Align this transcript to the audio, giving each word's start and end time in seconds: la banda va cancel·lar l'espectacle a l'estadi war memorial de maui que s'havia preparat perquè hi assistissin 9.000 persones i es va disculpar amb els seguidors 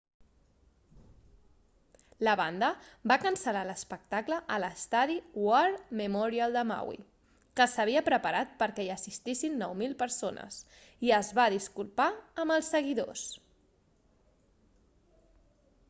la 2.27 2.31
banda 2.39 2.69
va 3.11 3.17
cancel·lar 3.25 3.61
l'espectacle 3.67 4.39
a 4.55 4.57
l'estadi 4.63 5.17
war 5.49 5.67
memorial 5.99 6.57
de 6.59 6.63
maui 6.71 6.97
que 7.61 7.69
s'havia 7.75 8.03
preparat 8.09 8.57
perquè 8.63 8.87
hi 8.89 8.91
assistissin 8.95 9.59
9.000 9.65 9.95
persones 10.01 10.59
i 11.09 11.15
es 11.21 11.31
va 11.41 11.49
disculpar 11.57 12.09
amb 12.47 12.57
els 12.57 12.73
seguidors 12.77 13.29